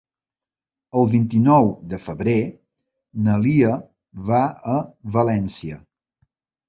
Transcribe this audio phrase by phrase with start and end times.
[1.01, 2.35] El vint-i-nou de febrer
[3.27, 3.75] na Lia
[4.31, 4.41] va
[4.77, 4.81] a
[5.19, 5.79] València.